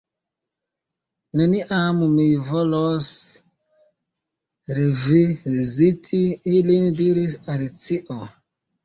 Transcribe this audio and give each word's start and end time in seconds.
"Neniam 1.41 1.99
mi 2.13 2.23
volos 2.47 3.09
reviziti 4.79 6.23
ilin" 6.55 6.89
diris 7.03 7.37
Alicio. 7.55 8.19